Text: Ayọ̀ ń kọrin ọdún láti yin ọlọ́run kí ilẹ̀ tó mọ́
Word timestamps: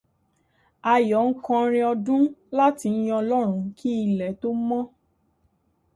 Ayọ̀ 0.93 1.23
ń 1.27 1.29
kọrin 1.45 1.87
ọdún 1.93 2.23
láti 2.57 2.85
yin 2.97 3.11
ọlọ́run 3.19 3.61
kí 3.77 3.89
ilẹ̀ 4.07 4.31
tó 4.41 4.47
mọ́ 4.67 4.83